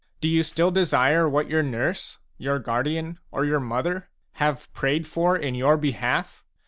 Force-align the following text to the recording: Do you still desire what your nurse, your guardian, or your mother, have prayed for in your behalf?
Do 0.19 0.27
you 0.27 0.41
still 0.41 0.71
desire 0.71 1.29
what 1.29 1.47
your 1.47 1.61
nurse, 1.61 2.17
your 2.39 2.57
guardian, 2.57 3.19
or 3.29 3.45
your 3.45 3.59
mother, 3.59 4.09
have 4.41 4.73
prayed 4.73 5.05
for 5.05 5.37
in 5.37 5.53
your 5.53 5.77
behalf? 5.77 6.43